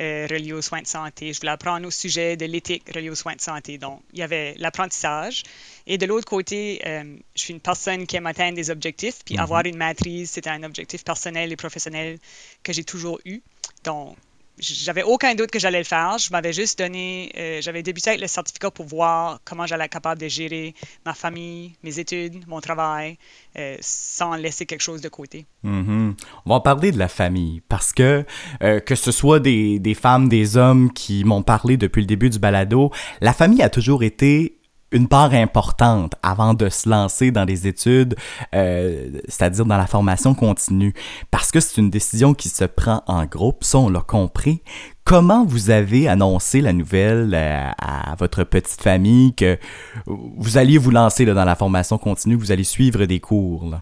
euh, 0.00 0.52
aux 0.52 0.62
soins 0.62 0.82
de 0.82 0.86
santé. 0.86 1.32
Je 1.32 1.40
voulais 1.40 1.52
apprendre 1.52 1.86
au 1.86 1.90
sujet 1.90 2.36
de 2.36 2.46
l'éthique 2.46 2.84
reliée 2.94 3.10
aux 3.10 3.14
soins 3.14 3.34
de 3.34 3.40
santé. 3.40 3.78
Donc, 3.78 4.00
il 4.12 4.18
y 4.18 4.22
avait 4.22 4.54
l'apprentissage. 4.58 5.42
Et 5.86 5.98
de 5.98 6.06
l'autre 6.06 6.26
côté, 6.26 6.82
euh, 6.86 7.16
je 7.34 7.40
suis 7.40 7.52
une 7.54 7.60
personne 7.60 8.06
qui 8.06 8.16
aime 8.16 8.26
atteindre 8.26 8.56
des 8.56 8.70
objectifs. 8.70 9.18
Puis 9.24 9.36
mm-hmm. 9.36 9.42
avoir 9.42 9.64
une 9.64 9.76
maîtrise, 9.76 10.30
c'était 10.30 10.50
un 10.50 10.62
objectif 10.62 11.04
personnel 11.04 11.52
et 11.52 11.56
professionnel 11.56 12.18
que 12.62 12.72
j'ai 12.72 12.84
toujours 12.84 13.20
eu. 13.24 13.40
Donc, 13.84 14.16
j'avais 14.58 15.02
aucun 15.02 15.34
doute 15.34 15.50
que 15.50 15.58
j'allais 15.58 15.78
le 15.78 15.84
faire. 15.84 16.18
Je 16.18 16.30
m'avais 16.30 16.52
juste 16.52 16.78
donné, 16.78 17.32
euh, 17.36 17.60
j'avais 17.60 17.82
débuté 17.82 18.10
avec 18.10 18.20
le 18.20 18.26
certificat 18.26 18.70
pour 18.70 18.86
voir 18.86 19.40
comment 19.44 19.66
j'allais 19.66 19.84
être 19.84 19.92
capable 19.92 20.20
de 20.20 20.28
gérer 20.28 20.74
ma 21.04 21.14
famille, 21.14 21.74
mes 21.82 21.98
études, 21.98 22.46
mon 22.46 22.60
travail, 22.60 23.18
euh, 23.58 23.76
sans 23.80 24.34
laisser 24.34 24.66
quelque 24.66 24.82
chose 24.82 25.00
de 25.00 25.08
côté. 25.08 25.46
Mm-hmm. 25.64 26.14
On 26.46 26.50
va 26.50 26.60
parler 26.60 26.92
de 26.92 26.98
la 26.98 27.08
famille 27.08 27.60
parce 27.68 27.92
que 27.92 28.24
euh, 28.62 28.80
que 28.80 28.94
ce 28.94 29.12
soit 29.12 29.40
des, 29.40 29.78
des 29.78 29.94
femmes, 29.94 30.28
des 30.28 30.56
hommes 30.56 30.92
qui 30.92 31.24
m'ont 31.24 31.42
parlé 31.42 31.76
depuis 31.76 32.00
le 32.00 32.06
début 32.06 32.30
du 32.30 32.38
balado, 32.38 32.90
la 33.20 33.32
famille 33.32 33.62
a 33.62 33.68
toujours 33.68 34.02
été 34.02 34.58
une 34.92 35.08
part 35.08 35.34
importante 35.34 36.14
avant 36.22 36.54
de 36.54 36.68
se 36.68 36.88
lancer 36.88 37.30
dans 37.30 37.44
les 37.44 37.66
études, 37.66 38.16
euh, 38.54 39.10
c'est-à-dire 39.28 39.64
dans 39.64 39.76
la 39.76 39.86
formation 39.86 40.34
continue, 40.34 40.94
parce 41.30 41.50
que 41.50 41.60
c'est 41.60 41.80
une 41.80 41.90
décision 41.90 42.34
qui 42.34 42.48
se 42.48 42.64
prend 42.64 43.02
en 43.06 43.24
groupe, 43.26 43.64
ça 43.64 43.78
on 43.78 43.88
l'a 43.88 44.00
compris. 44.00 44.62
Comment 45.04 45.44
vous 45.44 45.70
avez 45.70 46.08
annoncé 46.08 46.60
la 46.60 46.72
nouvelle 46.72 47.32
euh, 47.34 47.70
à, 47.78 48.14
votre 48.18 48.44
petite 48.44 48.80
famille 48.80 49.34
que 49.34 49.58
vous 50.06 50.58
alliez 50.58 50.78
vous 50.78 50.90
lancer 50.90 51.24
dans 51.24 51.44
la 51.44 51.56
formation 51.56 51.98
continue, 51.98 52.36
vous 52.36 52.52
allez 52.52 52.64
suivre 52.64 53.04
des 53.04 53.20
cours? 53.20 53.78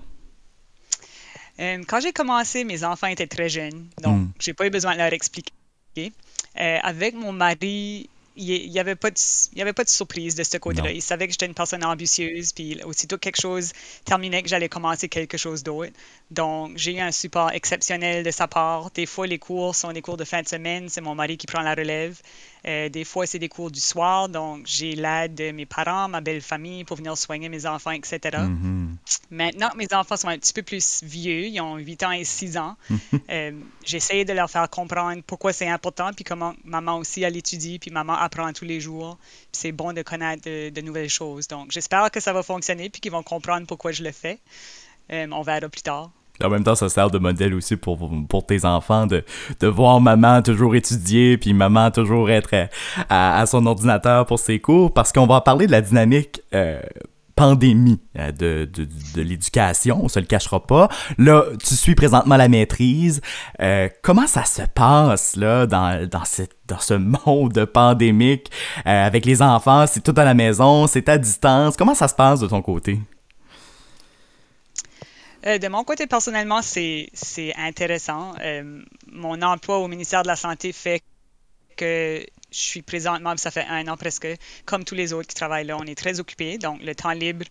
Euh, 1.60 1.82
quand 1.86 2.00
j'ai 2.00 2.12
commencé, 2.12 2.64
mes 2.64 2.82
enfants 2.82 3.06
étaient 3.06 3.26
très 3.26 3.48
jeunes, 3.48 3.86
donc 4.02 4.16
hmm. 4.16 4.28
j'ai 4.38 4.54
pas 4.54 4.66
eu 4.66 4.70
besoin 4.70 4.94
de 4.94 4.98
leur 4.98 5.12
expliquer. 5.12 5.52
avec 6.56 7.14
mon 7.14 7.32
mari, 7.32 8.08
il 8.36 8.70
n'y 8.70 8.78
avait, 8.78 8.96
pas 8.96 9.10
de, 9.10 9.16
il 9.52 9.58
y 9.58 9.62
avait 9.62 9.72
pas 9.72 9.84
de 9.84 9.88
surprise 9.88 10.34
de 10.34 10.42
ce 10.42 10.56
côté-là. 10.56 10.90
Il 10.90 11.02
savait 11.02 11.26
que 11.26 11.32
j'étais 11.32 11.46
une 11.46 11.54
personne 11.54 11.84
ambitieuse, 11.84 12.52
puis 12.52 12.82
aussitôt 12.84 13.16
que 13.16 13.20
quelque 13.20 13.40
chose 13.40 13.72
terminait, 14.04 14.42
que 14.42 14.48
j'allais 14.48 14.68
commencer 14.68 15.08
quelque 15.08 15.36
chose 15.36 15.62
d'autre. 15.62 15.92
Donc, 16.30 16.72
j'ai 16.76 16.96
eu 16.96 17.00
un 17.00 17.12
support 17.12 17.52
exceptionnel 17.52 18.24
de 18.24 18.30
sa 18.30 18.48
part. 18.48 18.90
Des 18.90 19.06
fois, 19.06 19.26
les 19.26 19.38
cours 19.38 19.74
sont 19.74 19.92
des 19.92 20.02
cours 20.02 20.16
de 20.16 20.24
fin 20.24 20.42
de 20.42 20.48
semaine, 20.48 20.88
c'est 20.88 21.00
mon 21.00 21.14
mari 21.14 21.36
qui 21.36 21.46
prend 21.46 21.62
la 21.62 21.74
relève. 21.74 22.20
Euh, 22.66 22.88
des 22.88 23.04
fois, 23.04 23.26
c'est 23.26 23.38
des 23.38 23.48
cours 23.48 23.70
du 23.70 23.80
soir, 23.80 24.28
donc 24.28 24.62
j'ai 24.64 24.94
l'aide 24.94 25.34
de 25.34 25.50
mes 25.50 25.66
parents, 25.66 26.08
ma 26.08 26.20
belle 26.20 26.40
famille 26.40 26.84
pour 26.84 26.96
venir 26.96 27.16
soigner 27.16 27.48
mes 27.48 27.66
enfants, 27.66 27.90
etc. 27.90 28.18
Mm-hmm. 28.22 28.86
Maintenant 29.30 29.70
mes 29.76 29.92
enfants 29.92 30.16
sont 30.16 30.28
un 30.28 30.38
petit 30.38 30.52
peu 30.52 30.62
plus 30.62 31.02
vieux, 31.02 31.46
ils 31.46 31.60
ont 31.60 31.76
8 31.76 32.02
ans 32.04 32.12
et 32.12 32.24
6 32.24 32.56
ans, 32.56 32.76
euh, 33.30 33.52
j'essaie 33.84 34.24
de 34.24 34.32
leur 34.32 34.50
faire 34.50 34.68
comprendre 34.70 35.22
pourquoi 35.26 35.52
c'est 35.52 35.68
important, 35.68 36.10
puis 36.14 36.24
comment 36.24 36.54
maman 36.64 36.96
aussi, 36.98 37.22
elle 37.22 37.36
étudie, 37.36 37.78
puis 37.78 37.90
maman 37.90 38.14
apprend 38.14 38.52
tous 38.52 38.64
les 38.64 38.80
jours. 38.80 39.18
C'est 39.52 39.72
bon 39.72 39.92
de 39.92 40.02
connaître 40.02 40.42
de, 40.44 40.80
nouvelles 40.80 41.08
choses. 41.08 41.48
Donc, 41.48 41.70
j'espère 41.70 42.10
que 42.10 42.20
ça 42.20 42.32
va 42.32 42.42
fonctionner, 42.42 42.90
puis 42.90 43.00
qu'ils 43.00 43.12
vont 43.12 43.22
comprendre 43.22 43.66
pourquoi 43.66 43.92
je 43.92 44.02
le 44.02 44.12
fais. 44.12 44.38
Euh, 45.12 45.26
on 45.30 45.42
verra 45.42 45.68
plus 45.68 45.82
tard. 45.82 46.10
En 46.42 46.48
même 46.48 46.64
temps, 46.64 46.74
ça 46.74 46.88
sert 46.88 47.10
de 47.10 47.18
modèle 47.18 47.54
aussi 47.54 47.76
pour, 47.76 48.10
pour 48.28 48.44
tes 48.44 48.64
enfants 48.64 49.06
de, 49.06 49.22
voir 49.62 50.00
maman 50.00 50.42
toujours 50.42 50.74
étudier, 50.74 51.38
puis 51.38 51.52
maman 51.54 51.90
toujours 51.90 52.28
être 52.28 52.68
à, 53.08 53.44
son 53.46 53.66
ordinateur 53.66 54.26
pour 54.26 54.38
ses 54.38 54.58
cours, 54.58 54.92
parce 54.92 55.12
qu'on 55.12 55.26
va 55.26 55.40
parler 55.40 55.66
de 55.66 55.72
la 55.72 55.80
dynamique 55.80 56.42
euh, 56.52 56.80
pandémie 57.36 58.00
euh, 58.18 58.32
de, 58.32 58.68
l'éducation, 59.20 60.00
on 60.02 60.08
se 60.08 60.18
le 60.18 60.26
cachera 60.26 60.66
pas. 60.66 60.88
Là, 61.18 61.44
tu 61.64 61.76
suis 61.76 61.94
présentement 61.94 62.36
la 62.36 62.48
maîtrise. 62.48 63.20
Euh, 63.60 63.88
comment 64.02 64.26
ça 64.26 64.44
se 64.44 64.62
passe 64.74 65.36
là 65.36 65.66
dans, 65.66 66.08
ce 66.24 66.94
monde 66.94 67.64
pandémique 67.66 68.50
avec 68.84 69.24
les 69.24 69.40
enfants? 69.40 69.86
C'est 69.86 70.02
tout 70.02 70.14
à 70.16 70.24
la 70.24 70.34
maison, 70.34 70.88
c'est 70.88 71.08
à 71.08 71.16
distance. 71.16 71.76
Comment 71.76 71.94
ça 71.94 72.08
se 72.08 72.14
passe 72.14 72.40
de 72.40 72.48
ton 72.48 72.60
côté? 72.60 73.00
Euh, 75.46 75.58
de 75.58 75.68
mon 75.68 75.84
côté, 75.84 76.06
personnellement, 76.06 76.62
c'est 76.62 77.10
intéressant. 77.56 78.34
Euh, 78.40 78.82
mon 79.12 79.40
emploi 79.42 79.78
au 79.78 79.88
ministère 79.88 80.22
de 80.22 80.28
la 80.28 80.36
Santé 80.36 80.72
fait 80.72 81.02
que 81.76 82.24
je 82.50 82.58
suis 82.58 82.82
présentement, 82.82 83.36
ça 83.36 83.50
fait 83.50 83.66
un 83.68 83.88
an 83.88 83.96
presque, 83.96 84.28
comme 84.64 84.84
tous 84.84 84.94
les 84.94 85.12
autres 85.12 85.26
qui 85.26 85.34
travaillent 85.34 85.66
là, 85.66 85.76
on 85.76 85.84
est 85.84 85.96
très 85.96 86.20
occupés, 86.20 86.56
donc 86.56 86.80
le 86.82 86.94
temps 86.94 87.10
libre, 87.10 87.44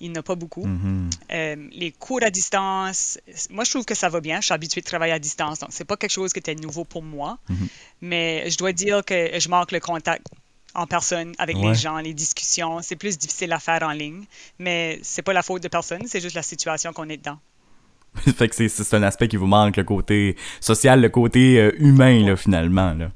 il 0.00 0.12
n'y 0.12 0.18
a 0.18 0.22
pas 0.22 0.34
beaucoup. 0.34 0.66
Mm-hmm. 0.66 1.10
Euh, 1.32 1.68
les 1.72 1.92
cours 1.92 2.22
à 2.22 2.30
distance, 2.30 3.18
moi 3.50 3.64
je 3.64 3.70
trouve 3.70 3.84
que 3.84 3.94
ça 3.94 4.08
va 4.08 4.20
bien, 4.20 4.40
je 4.40 4.46
suis 4.46 4.54
habituée 4.54 4.80
de 4.80 4.86
travailler 4.86 5.12
à 5.12 5.18
distance, 5.18 5.58
donc 5.58 5.68
c'est 5.72 5.84
pas 5.84 5.98
quelque 5.98 6.10
chose 6.10 6.32
qui 6.32 6.38
était 6.38 6.54
nouveau 6.54 6.84
pour 6.84 7.02
moi, 7.02 7.38
mm-hmm. 7.50 7.68
mais 8.00 8.50
je 8.50 8.56
dois 8.56 8.72
dire 8.72 9.04
que 9.04 9.38
je 9.38 9.48
manque 9.50 9.72
le 9.72 9.80
contact 9.80 10.26
en 10.76 10.86
personne 10.86 11.32
avec 11.38 11.56
les 11.56 11.74
gens, 11.74 11.98
les 11.98 12.14
discussions. 12.14 12.80
C'est 12.82 12.96
plus 12.96 13.18
difficile 13.18 13.52
à 13.52 13.58
faire 13.58 13.82
en 13.82 13.92
ligne, 13.92 14.24
mais 14.58 14.98
c'est 15.02 15.22
pas 15.22 15.32
la 15.32 15.42
faute 15.42 15.62
de 15.62 15.68
personne, 15.68 16.02
c'est 16.06 16.20
juste 16.20 16.36
la 16.36 16.42
situation 16.42 16.92
qu'on 16.92 17.08
est 17.08 17.16
dedans. 17.16 17.38
fait 18.36 18.48
que 18.48 18.68
c'est 18.68 18.94
un 18.94 19.02
aspect 19.02 19.28
qui 19.28 19.36
vous 19.36 19.46
manque, 19.46 19.76
le 19.76 19.84
côté 19.84 20.36
social, 20.60 21.00
le 21.00 21.08
côté 21.08 21.58
euh, 21.58 21.72
humain, 21.78 22.24
là, 22.24 22.36
finalement. 22.36 22.94
Là. 22.94 23.10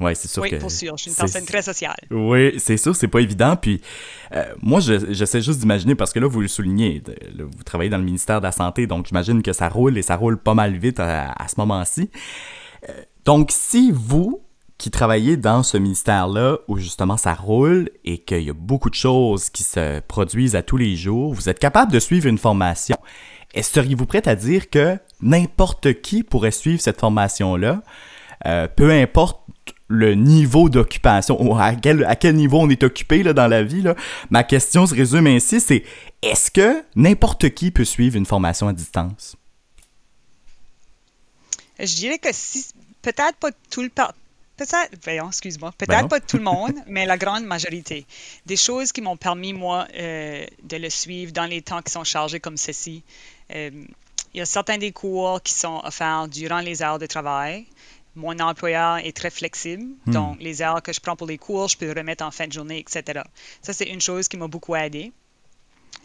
Ouais, 0.00 0.14
c'est 0.14 0.28
sûr 0.28 0.42
oui, 0.42 0.50
que. 0.50 0.56
pour 0.56 0.70
sûr. 0.70 0.96
Je 0.96 1.02
suis 1.02 1.10
une 1.10 1.16
personne 1.16 1.44
très 1.44 1.62
sociale. 1.62 1.96
Oui, 2.10 2.58
c'est 2.58 2.76
sûr, 2.76 2.94
c'est 2.96 3.08
pas 3.08 3.20
évident. 3.20 3.56
Puis, 3.56 3.80
euh, 4.32 4.44
moi, 4.60 4.80
j'essaie 4.80 5.40
juste 5.40 5.60
d'imaginer, 5.60 5.94
parce 5.94 6.12
que 6.12 6.18
là, 6.18 6.26
vous 6.26 6.40
le 6.40 6.48
soulignez, 6.48 7.02
vous 7.38 7.62
travaillez 7.64 7.90
dans 7.90 7.98
le 7.98 8.04
ministère 8.04 8.40
de 8.40 8.46
la 8.46 8.52
Santé, 8.52 8.86
donc 8.86 9.06
j'imagine 9.06 9.42
que 9.42 9.52
ça 9.52 9.68
roule 9.68 9.96
et 9.96 10.02
ça 10.02 10.16
roule 10.16 10.38
pas 10.38 10.54
mal 10.54 10.76
vite 10.76 11.00
à, 11.00 11.34
ce 11.48 11.54
moment-ci. 11.58 12.10
Euh, 12.88 12.92
donc, 13.24 13.50
si 13.50 13.92
vous, 13.92 14.42
qui 14.84 14.90
travaillez 14.90 15.38
dans 15.38 15.62
ce 15.62 15.78
ministère-là 15.78 16.58
où 16.68 16.76
justement 16.76 17.16
ça 17.16 17.32
roule 17.32 17.88
et 18.04 18.18
qu'il 18.18 18.42
y 18.42 18.50
a 18.50 18.52
beaucoup 18.52 18.90
de 18.90 18.94
choses 18.94 19.48
qui 19.48 19.62
se 19.62 20.00
produisent 20.00 20.56
à 20.56 20.62
tous 20.62 20.76
les 20.76 20.94
jours, 20.94 21.32
vous 21.32 21.48
êtes 21.48 21.58
capable 21.58 21.90
de 21.90 21.98
suivre 21.98 22.26
une 22.26 22.36
formation. 22.36 22.94
Et 23.54 23.62
seriez-vous 23.62 24.04
prête 24.04 24.28
à 24.28 24.34
dire 24.34 24.68
que 24.68 24.98
n'importe 25.22 26.02
qui 26.02 26.22
pourrait 26.22 26.50
suivre 26.50 26.82
cette 26.82 27.00
formation-là, 27.00 27.82
euh, 28.44 28.68
peu 28.68 28.90
importe 28.90 29.40
le 29.88 30.12
niveau 30.12 30.68
d'occupation 30.68 31.40
ou 31.42 31.56
à 31.56 31.74
quel, 31.76 32.04
à 32.04 32.14
quel 32.14 32.34
niveau 32.34 32.60
on 32.60 32.68
est 32.68 32.82
occupé 32.82 33.22
là, 33.22 33.32
dans 33.32 33.48
la 33.48 33.62
vie, 33.62 33.84
ma 34.28 34.44
question 34.44 34.86
se 34.86 34.94
résume 34.94 35.28
ainsi, 35.28 35.62
c'est 35.62 35.82
est-ce 36.20 36.50
que 36.50 36.84
n'importe 36.94 37.48
qui 37.54 37.70
peut 37.70 37.86
suivre 37.86 38.16
une 38.16 38.26
formation 38.26 38.68
à 38.68 38.74
distance? 38.74 39.34
Je 41.78 41.94
dirais 41.96 42.18
que 42.18 42.28
si, 42.32 42.66
peut-être 43.00 43.36
pas 43.40 43.48
tout 43.70 43.80
le, 43.80 43.88
Peut-être, 44.56 44.92
voyons, 45.02 45.28
excuse-moi, 45.28 45.72
ben 45.78 45.86
peut-être 45.86 46.08
pas 46.08 46.20
tout 46.20 46.36
le 46.36 46.42
monde, 46.52 46.74
mais 46.86 47.06
la 47.06 47.18
grande 47.18 47.44
majorité. 47.44 48.06
Des 48.46 48.56
choses 48.56 48.92
qui 48.92 49.00
m'ont 49.00 49.16
permis, 49.16 49.52
moi, 49.52 49.86
euh, 49.94 50.46
de 50.62 50.76
le 50.76 50.90
suivre 50.90 51.32
dans 51.32 51.46
les 51.46 51.62
temps 51.62 51.82
qui 51.82 51.92
sont 51.92 52.04
chargés 52.04 52.40
comme 52.40 52.56
ceci. 52.56 53.02
Euh, 53.52 53.70
il 54.32 54.38
y 54.38 54.40
a 54.40 54.46
certains 54.46 54.78
des 54.78 54.92
cours 54.92 55.42
qui 55.42 55.54
sont 55.54 55.80
offerts 55.84 56.28
durant 56.28 56.60
les 56.60 56.82
heures 56.82 56.98
de 56.98 57.06
travail. 57.06 57.66
Mon 58.16 58.38
employeur 58.38 58.98
est 58.98 59.16
très 59.16 59.30
flexible, 59.30 59.84
hmm. 60.06 60.12
donc 60.12 60.36
les 60.40 60.62
heures 60.62 60.82
que 60.82 60.92
je 60.92 61.00
prends 61.00 61.16
pour 61.16 61.26
les 61.26 61.38
cours, 61.38 61.66
je 61.66 61.76
peux 61.76 61.86
les 61.86 61.92
remettre 61.92 62.24
en 62.24 62.30
fin 62.30 62.46
de 62.46 62.52
journée, 62.52 62.78
etc. 62.78 63.22
Ça, 63.60 63.72
c'est 63.72 63.86
une 63.86 64.00
chose 64.00 64.28
qui 64.28 64.36
m'a 64.36 64.46
beaucoup 64.46 64.76
aidé. 64.76 65.12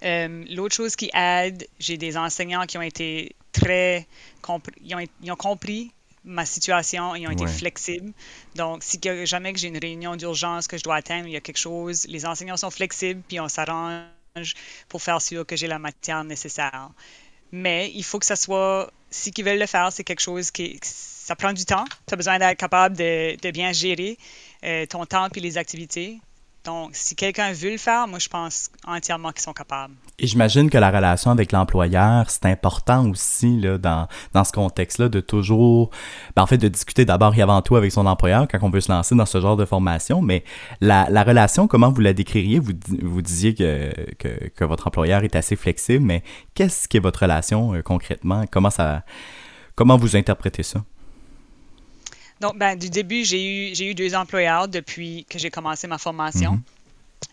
Euh, 0.03 0.43
l'autre 0.49 0.75
chose 0.75 0.95
qui 0.95 1.11
aide, 1.13 1.67
j'ai 1.79 1.97
des 1.97 2.17
enseignants 2.17 2.65
qui 2.65 2.77
ont 2.79 2.83
été 2.83 3.35
très... 3.51 4.07
Ils 4.83 4.95
ont, 4.95 5.05
ils 5.21 5.31
ont 5.31 5.35
compris 5.35 5.91
ma 6.29 6.45
situation, 6.45 7.15
ils 7.15 7.27
ont 7.27 7.31
été 7.31 7.47
flexibles. 7.47 8.13
Donc, 8.55 8.83
si 8.83 8.99
jamais 9.25 9.51
que 9.51 9.59
j'ai 9.59 9.67
une 9.67 9.77
réunion 9.77 10.15
d'urgence 10.15 10.67
que 10.67 10.77
je 10.77 10.83
dois 10.83 10.95
atteindre, 10.95 11.27
il 11.27 11.33
y 11.33 11.35
a 11.35 11.41
quelque 11.41 11.57
chose, 11.57 12.05
les 12.07 12.25
enseignants 12.25 12.57
sont 12.57 12.69
flexibles, 12.69 13.21
puis 13.27 13.39
on 13.39 13.49
s'arrange 13.49 14.05
pour 14.87 15.01
faire 15.01 15.21
sûr 15.21 15.45
que 15.45 15.55
j'ai 15.55 15.67
la 15.67 15.79
matière 15.79 16.23
nécessaire. 16.23 16.89
Mais 17.51 17.91
il 17.95 18.03
faut 18.03 18.19
que 18.19 18.25
ça 18.25 18.35
soit, 18.35 18.91
si 19.09 19.31
qu'ils 19.31 19.43
veulent 19.43 19.59
le 19.59 19.65
faire, 19.65 19.91
c'est 19.91 20.03
quelque 20.03 20.21
chose 20.21 20.51
qui, 20.51 20.79
ça 20.83 21.35
prend 21.35 21.51
du 21.51 21.65
temps. 21.65 21.85
Tu 22.07 22.13
as 22.13 22.17
besoin 22.17 22.37
d'être 22.37 22.57
capable 22.57 22.95
de, 22.95 23.51
bien 23.51 23.71
gérer 23.71 24.17
euh, 24.63 24.85
ton 24.85 25.05
temps 25.05 25.27
et 25.33 25.39
les 25.39 25.57
activités. 25.57 26.19
Donc, 26.65 26.89
si 26.91 27.15
quelqu'un 27.15 27.53
veut 27.53 27.71
le 27.71 27.77
faire, 27.77 28.07
moi, 28.07 28.19
je 28.19 28.27
pense 28.27 28.69
entièrement 28.85 29.31
qu'ils 29.31 29.41
sont 29.41 29.53
capables. 29.53 29.93
Et 30.17 30.27
j'imagine 30.27 30.69
que 30.69 30.77
la 30.77 30.91
relation 30.91 31.31
avec 31.31 31.53
l'employeur, 31.53 32.29
c'est 32.29 32.45
important 32.45 33.09
aussi 33.09 33.59
là, 33.59 33.77
dans, 33.77 34.07
dans 34.33 34.43
ce 34.43 34.51
contexte-là 34.51 35.07
de 35.07 35.21
toujours, 35.21 35.89
ben, 36.35 36.43
en 36.43 36.47
fait, 36.47 36.57
de 36.57 36.67
discuter 36.67 37.05
d'abord 37.05 37.33
et 37.35 37.41
avant 37.41 37.61
tout 37.61 37.77
avec 37.77 37.93
son 37.93 38.05
employeur 38.05 38.45
quand 38.49 38.59
on 38.61 38.69
veut 38.69 38.81
se 38.81 38.91
lancer 38.91 39.15
dans 39.15 39.25
ce 39.25 39.39
genre 39.39 39.55
de 39.55 39.63
formation. 39.63 40.21
Mais 40.21 40.43
la, 40.81 41.07
la 41.09 41.23
relation, 41.23 41.67
comment 41.67 41.91
vous 41.91 42.01
la 42.01 42.13
décririez? 42.13 42.59
Vous, 42.59 42.73
vous 43.01 43.21
disiez 43.21 43.55
que, 43.55 43.93
que, 44.15 44.49
que, 44.49 44.65
votre 44.65 44.87
employeur 44.87 45.23
est 45.23 45.37
assez 45.37 45.55
flexible, 45.55 46.05
mais 46.05 46.23
qu'est-ce 46.55 46.89
qu'est 46.89 46.99
votre 46.99 47.21
relation 47.21 47.73
euh, 47.73 47.81
concrètement? 47.81 48.43
Comment, 48.51 48.69
ça, 48.69 49.03
comment 49.75 49.95
vous 49.95 50.17
interprétez 50.17 50.63
ça? 50.63 50.83
Donc, 52.39 52.57
ben, 52.57 52.77
du 52.77 52.89
début, 52.89 53.23
j'ai 53.25 53.71
eu, 53.71 53.75
j'ai 53.75 53.91
eu 53.91 53.95
deux 53.95 54.15
employeurs 54.15 54.67
depuis 54.67 55.25
que 55.29 55.37
j'ai 55.37 55.49
commencé 55.49 55.87
ma 55.87 55.97
formation. 55.97 56.53
Mhm. 56.53 56.61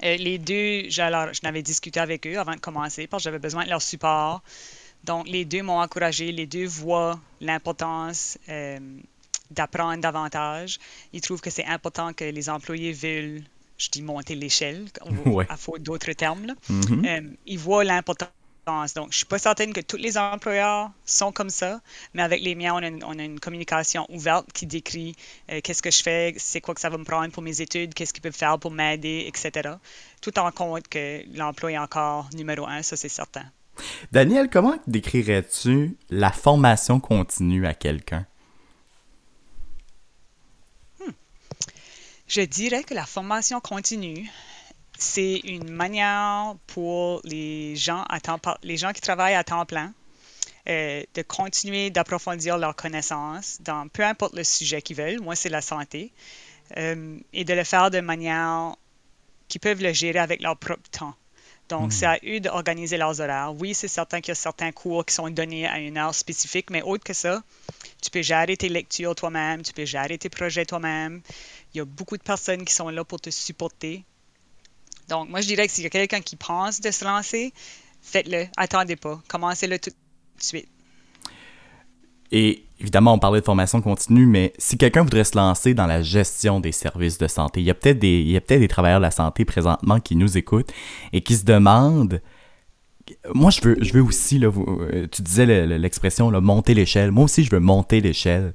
Euh, 0.04 0.16
les 0.16 0.38
deux, 0.38 0.90
je 0.90 1.42
n'avais 1.44 1.62
discuté 1.62 2.00
avec 2.00 2.26
eux 2.26 2.38
avant 2.38 2.54
de 2.54 2.60
commencer 2.60 3.06
parce 3.06 3.22
que 3.22 3.24
j'avais 3.24 3.38
besoin 3.38 3.64
de 3.64 3.70
leur 3.70 3.82
support. 3.82 4.42
Donc, 5.04 5.28
les 5.28 5.44
deux 5.44 5.62
m'ont 5.62 5.80
encouragé, 5.80 6.32
les 6.32 6.46
deux 6.46 6.66
voient 6.66 7.20
l'importance 7.40 8.38
euh, 8.48 8.78
d'apprendre 9.52 10.02
davantage. 10.02 10.78
Ils 11.12 11.20
trouvent 11.20 11.40
que 11.40 11.50
c'est 11.50 11.66
important 11.66 12.12
que 12.12 12.24
les 12.24 12.50
employés 12.50 12.92
veulent, 12.92 13.42
je 13.78 13.88
dis 13.90 14.02
monter 14.02 14.34
l'échelle, 14.34 14.86
à 15.48 15.56
faute 15.56 15.82
d'autres 15.82 16.12
termes. 16.12 16.54
Mhm. 16.68 17.04
Euh, 17.06 17.20
ils 17.46 17.58
voient 17.58 17.84
l'importance 17.84 18.28
donc, 18.66 19.12
je 19.12 19.18
suis 19.18 19.26
pas 19.26 19.38
certaine 19.38 19.72
que 19.72 19.80
tous 19.80 19.96
les 19.96 20.18
employeurs 20.18 20.90
sont 21.04 21.30
comme 21.30 21.50
ça, 21.50 21.80
mais 22.14 22.22
avec 22.22 22.42
les 22.42 22.56
miens, 22.56 22.74
on 22.74 23.18
a 23.18 23.22
une, 23.22 23.38
communication 23.38 24.06
ouverte 24.08 24.52
qui 24.52 24.66
décrit 24.66 25.14
euh, 25.50 25.60
qu'est-ce 25.62 25.82
que 25.82 25.90
je 25.92 26.02
fais, 26.02 26.34
c'est 26.36 26.60
quoi 26.60 26.74
que 26.74 26.80
ça 26.80 26.88
va 26.88 26.98
me 26.98 27.04
prendre 27.04 27.30
pour 27.30 27.44
mes 27.44 27.60
études, 27.60 27.94
qu'est-ce 27.94 28.12
qu'ils 28.12 28.22
peuvent 28.22 28.32
faire 28.34 28.58
pour 28.58 28.72
m'aider, 28.72 29.24
etc. 29.28 29.74
Tout 30.20 30.36
en 30.40 30.50
compte 30.50 30.88
que 30.88 31.22
l'emploi 31.36 31.72
est 31.72 31.78
encore 31.78 32.28
numéro 32.34 32.66
un, 32.66 32.82
ça 32.82 32.96
c'est 32.96 33.08
certain. 33.08 33.44
Daniel, 34.10 34.50
comment 34.50 34.74
décrirais-tu 34.88 35.96
la 36.10 36.32
formation 36.32 36.98
continue 36.98 37.66
à 37.66 37.74
quelqu'un? 37.74 38.26
Hmm. 40.98 41.12
Je 42.26 42.40
dirais 42.40 42.82
que 42.82 42.94
la 42.94 43.06
formation 43.06 43.60
continue, 43.60 44.28
c'est 44.98 45.40
une 45.44 45.70
manière 45.70 46.54
pour 46.66 47.20
les 47.24 47.76
gens, 47.76 48.04
à 48.08 48.20
temps, 48.20 48.40
les 48.62 48.76
gens 48.76 48.92
qui 48.92 49.00
travaillent 49.00 49.34
à 49.34 49.44
temps 49.44 49.66
plein 49.66 49.92
euh, 50.68 51.02
de 51.14 51.22
continuer 51.22 51.90
d'approfondir 51.90 52.58
leurs 52.58 52.74
connaissances 52.74 53.58
dans 53.60 53.88
peu 53.88 54.04
importe 54.04 54.34
le 54.34 54.44
sujet 54.44 54.82
qu'ils 54.82 54.96
veulent. 54.96 55.20
Moi, 55.20 55.36
c'est 55.36 55.48
la 55.48 55.60
santé. 55.62 56.12
Euh, 56.76 57.18
et 57.32 57.44
de 57.44 57.54
le 57.54 57.62
faire 57.62 57.90
de 57.90 58.00
manière 58.00 58.74
qu'ils 59.48 59.60
peuvent 59.60 59.82
le 59.82 59.92
gérer 59.92 60.18
avec 60.18 60.42
leur 60.42 60.56
propre 60.56 60.88
temps. 60.90 61.14
Donc, 61.68 61.92
c'est 61.92 62.06
à 62.06 62.18
eux 62.24 62.38
d'organiser 62.38 62.96
leurs 62.96 63.20
horaires. 63.20 63.52
Oui, 63.58 63.74
c'est 63.74 63.88
certain 63.88 64.20
qu'il 64.20 64.30
y 64.30 64.32
a 64.32 64.36
certains 64.36 64.70
cours 64.70 65.04
qui 65.04 65.14
sont 65.14 65.28
donnés 65.30 65.66
à 65.66 65.80
une 65.80 65.98
heure 65.98 66.14
spécifique, 66.14 66.70
mais 66.70 66.82
autre 66.82 67.02
que 67.02 67.12
ça, 67.12 67.42
tu 68.00 68.10
peux 68.10 68.22
gérer 68.22 68.56
tes 68.56 68.68
lectures 68.68 69.16
toi-même, 69.16 69.62
tu 69.62 69.72
peux 69.72 69.84
gérer 69.84 70.16
tes 70.16 70.28
projets 70.28 70.64
toi-même. 70.64 71.22
Il 71.74 71.78
y 71.78 71.80
a 71.80 71.84
beaucoup 71.84 72.16
de 72.16 72.22
personnes 72.22 72.64
qui 72.64 72.72
sont 72.72 72.88
là 72.88 73.04
pour 73.04 73.20
te 73.20 73.30
supporter. 73.30 74.04
Donc, 75.08 75.28
moi, 75.28 75.40
je 75.40 75.46
dirais 75.46 75.66
que 75.66 75.72
s'il 75.72 75.84
y 75.84 75.86
a 75.86 75.90
quelqu'un 75.90 76.20
qui 76.20 76.36
pense 76.36 76.80
de 76.80 76.90
se 76.90 77.04
lancer, 77.04 77.52
faites-le. 78.02 78.46
Attendez 78.56 78.96
pas. 78.96 79.20
Commencez-le 79.28 79.78
tout 79.78 79.90
de 79.90 80.42
suite. 80.42 80.68
Et 82.32 82.64
évidemment, 82.80 83.14
on 83.14 83.18
parlait 83.18 83.40
de 83.40 83.44
formation 83.44 83.80
continue, 83.80 84.26
mais 84.26 84.52
si 84.58 84.76
quelqu'un 84.76 85.02
voudrait 85.02 85.24
se 85.24 85.36
lancer 85.36 85.74
dans 85.74 85.86
la 85.86 86.02
gestion 86.02 86.60
des 86.60 86.72
services 86.72 87.18
de 87.18 87.28
santé, 87.28 87.60
il 87.60 87.66
y 87.66 87.70
a 87.70 87.74
peut-être 87.74 87.98
des, 87.98 88.68
travailleurs 88.68 88.98
de 88.98 89.04
la 89.04 89.10
santé 89.10 89.44
présentement 89.44 90.00
qui 90.00 90.16
nous 90.16 90.36
écoutent 90.36 90.72
et 91.12 91.20
qui 91.20 91.36
se 91.36 91.44
demandent. 91.44 92.20
Moi, 93.32 93.50
je 93.50 93.60
veux, 93.60 93.76
je 93.80 93.92
veux 93.92 94.02
aussi, 94.02 94.40
là, 94.40 94.48
euh, 94.48 95.06
tu 95.06 95.22
disais 95.22 95.46
l'expression 95.46 96.30
monter 96.40 96.74
l'échelle. 96.74 97.12
Moi 97.12 97.24
aussi, 97.24 97.44
je 97.44 97.50
veux 97.50 97.60
monter 97.60 98.00
l'échelle. 98.00 98.52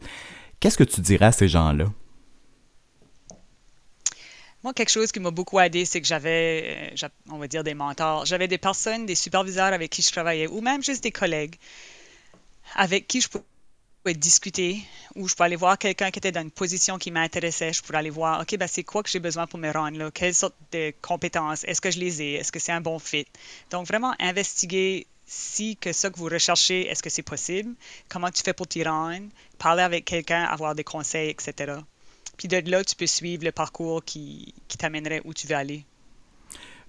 Qu'est-ce 0.59 0.77
que 0.77 0.83
tu 0.83 0.99
dirais 0.99 1.27
à 1.27 1.31
ces 1.31 1.47
gens-là? 1.47 1.85
Moi, 4.63 4.73
quelque 4.73 4.89
chose 4.89 5.11
qui 5.11 5.19
m'a 5.19 5.31
beaucoup 5.31 5.59
aidé, 5.59 5.85
c'est 5.85 6.01
que 6.01 6.07
j'avais, 6.07 6.91
euh, 7.01 7.07
on 7.29 7.37
va 7.37 7.47
dire, 7.47 7.63
des 7.63 7.73
mentors. 7.73 8.25
J'avais 8.25 8.47
des 8.47 8.59
personnes, 8.59 9.05
des 9.05 9.15
superviseurs 9.15 9.73
avec 9.73 9.89
qui 9.89 10.01
je 10.01 10.11
travaillais, 10.11 10.47
ou 10.47 10.61
même 10.61 10.83
juste 10.83 11.03
des 11.03 11.11
collègues 11.11 11.55
avec 12.75 13.07
qui 13.07 13.21
je 13.21 13.29
pouvais 13.29 14.13
discuter 14.13 14.81
ou 15.15 15.27
je 15.27 15.35
peux 15.35 15.43
aller 15.43 15.55
voir 15.55 15.77
quelqu'un 15.77 16.11
qui 16.11 16.19
était 16.19 16.31
dans 16.31 16.41
une 16.41 16.51
position 16.51 16.97
qui 16.97 17.11
m'intéressait. 17.11 17.73
Je 17.73 17.81
pourrais 17.81 17.99
aller 17.99 18.09
voir, 18.09 18.41
OK, 18.41 18.55
ben, 18.57 18.67
c'est 18.67 18.83
quoi 18.83 19.03
que 19.03 19.09
j'ai 19.09 19.19
besoin 19.19 19.47
pour 19.47 19.59
me 19.59 19.71
rendre 19.71 19.97
là? 19.97 20.11
Quelles 20.11 20.35
sortes 20.35 20.55
de 20.71 20.93
compétences? 21.01 21.63
Est-ce 21.65 21.81
que 21.81 21.91
je 21.91 21.99
les 21.99 22.21
ai? 22.21 22.33
Est-ce 22.35 22.51
que 22.51 22.59
c'est 22.59 22.71
un 22.71 22.81
bon 22.81 22.99
fit? 22.99 23.27
Donc, 23.71 23.87
vraiment 23.87 24.13
investiguer 24.19 25.07
si 25.25 25.77
que 25.77 25.93
ça 25.93 26.09
que 26.09 26.17
vous 26.17 26.25
recherchez, 26.25 26.87
est-ce 26.87 27.01
que 27.01 27.09
c'est 27.09 27.21
possible? 27.23 27.73
Comment 28.09 28.31
tu 28.31 28.43
fais 28.43 28.53
pour 28.53 28.67
t'y 28.67 28.83
rendre? 28.83 29.27
Parler 29.57 29.83
avec 29.83 30.05
quelqu'un, 30.05 30.43
avoir 30.43 30.75
des 30.75 30.83
conseils, 30.83 31.29
etc. 31.29 31.73
Puis 32.41 32.47
de 32.47 32.71
là, 32.71 32.83
tu 32.83 32.95
peux 32.95 33.05
suivre 33.05 33.45
le 33.45 33.51
parcours 33.51 34.03
qui, 34.03 34.55
qui 34.67 34.75
t'amènerait 34.75 35.21
où 35.25 35.33
tu 35.33 35.45
veux 35.45 35.55
aller. 35.55 35.85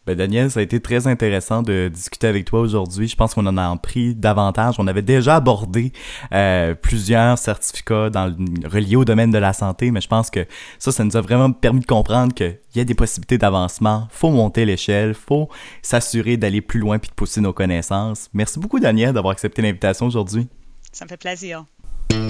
Ben 0.06 0.16
Daniel, 0.16 0.50
ça 0.50 0.60
a 0.60 0.62
été 0.62 0.80
très 0.80 1.06
intéressant 1.06 1.60
de 1.62 1.90
discuter 1.92 2.26
avec 2.26 2.46
toi 2.46 2.60
aujourd'hui. 2.60 3.06
Je 3.06 3.16
pense 3.16 3.34
qu'on 3.34 3.44
en 3.44 3.58
a 3.58 3.70
appris 3.70 4.14
davantage. 4.14 4.76
On 4.78 4.86
avait 4.86 5.02
déjà 5.02 5.36
abordé 5.36 5.92
euh, 6.32 6.74
plusieurs 6.74 7.36
certificats 7.36 8.08
dans 8.08 8.28
le, 8.28 8.66
reliés 8.66 8.96
au 8.96 9.04
domaine 9.04 9.30
de 9.30 9.36
la 9.36 9.52
santé, 9.52 9.90
mais 9.90 10.00
je 10.00 10.08
pense 10.08 10.30
que 10.30 10.46
ça, 10.78 10.90
ça 10.90 11.04
nous 11.04 11.18
a 11.18 11.20
vraiment 11.20 11.52
permis 11.52 11.80
de 11.80 11.86
comprendre 11.86 12.32
qu'il 12.32 12.58
y 12.74 12.80
a 12.80 12.84
des 12.84 12.94
possibilités 12.94 13.36
d'avancement. 13.36 14.08
Faut 14.10 14.30
monter 14.30 14.64
l'échelle, 14.64 15.12
faut 15.12 15.50
s'assurer 15.82 16.38
d'aller 16.38 16.62
plus 16.62 16.80
loin 16.80 16.98
puis 16.98 17.10
de 17.10 17.14
pousser 17.14 17.42
nos 17.42 17.52
connaissances. 17.52 18.30
Merci 18.32 18.58
beaucoup 18.58 18.80
Daniel 18.80 19.12
d'avoir 19.12 19.32
accepté 19.32 19.60
l'invitation 19.60 20.06
aujourd'hui. 20.06 20.48
Ça 20.92 21.04
me 21.04 21.10
fait 21.10 21.18
plaisir. 21.18 21.66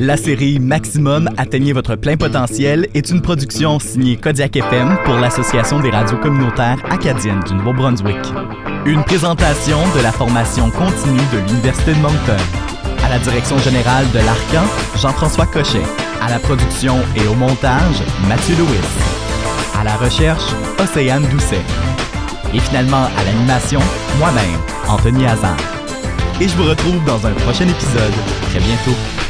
La 0.00 0.16
série 0.16 0.58
Maximum 0.58 1.28
Atteignez 1.36 1.72
votre 1.72 1.96
plein 1.96 2.16
potentiel 2.16 2.88
est 2.94 3.10
une 3.10 3.20
production 3.20 3.78
signée 3.78 4.16
Kodiak 4.16 4.56
FM 4.56 4.98
pour 5.04 5.14
l'Association 5.14 5.80
des 5.80 5.90
radios 5.90 6.18
communautaires 6.18 6.78
acadiennes 6.90 7.42
du 7.46 7.54
Nouveau-Brunswick. 7.54 8.18
Une 8.86 9.04
présentation 9.04 9.78
de 9.96 10.02
la 10.02 10.12
formation 10.12 10.70
continue 10.70 11.20
de 11.32 11.38
l'Université 11.46 11.94
de 11.94 12.00
Moncton. 12.00 12.36
À 13.04 13.08
la 13.08 13.18
direction 13.18 13.58
générale 13.58 14.04
de 14.12 14.18
l'Arcan, 14.18 14.68
Jean-François 14.96 15.46
Cochet. 15.46 15.82
À 16.20 16.30
la 16.30 16.38
production 16.38 16.98
et 17.16 17.26
au 17.26 17.34
montage, 17.34 18.02
Mathieu 18.28 18.54
Lewis. 18.56 18.88
À 19.78 19.84
la 19.84 19.96
recherche, 19.96 20.44
Océane 20.78 21.26
Doucet. 21.30 21.62
Et 22.54 22.60
finalement, 22.60 23.04
à 23.16 23.24
l'animation, 23.24 23.80
moi-même, 24.18 24.58
Anthony 24.88 25.26
Hazard. 25.26 25.56
Et 26.40 26.48
je 26.48 26.56
vous 26.56 26.64
retrouve 26.64 27.04
dans 27.04 27.26
un 27.26 27.32
prochain 27.32 27.68
épisode, 27.68 28.12
très 28.50 28.60
bientôt. 28.60 29.21